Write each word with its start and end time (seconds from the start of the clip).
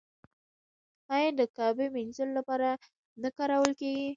آیا 1.15 1.29
د 1.39 1.41
کعبې 1.55 1.85
مینځلو 1.95 2.33
لپاره 2.39 2.69
نه 3.21 3.29
کارول 3.37 3.71
کیږي؟ 3.79 4.07